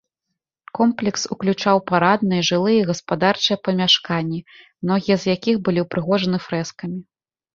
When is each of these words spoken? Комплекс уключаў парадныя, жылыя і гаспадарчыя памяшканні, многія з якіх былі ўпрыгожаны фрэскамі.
Комплекс 0.77 1.21
уключаў 1.35 1.77
парадныя, 1.91 2.45
жылыя 2.49 2.77
і 2.85 2.87
гаспадарчыя 2.89 3.57
памяшканні, 3.69 4.39
многія 4.85 5.17
з 5.25 5.31
якіх 5.35 5.55
былі 5.67 5.79
ўпрыгожаны 5.87 6.37
фрэскамі. 6.47 6.99